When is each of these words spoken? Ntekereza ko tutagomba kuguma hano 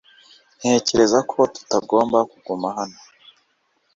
Ntekereza 0.59 1.19
ko 1.31 1.39
tutagomba 1.53 2.19
kuguma 2.31 2.67
hano 2.77 2.97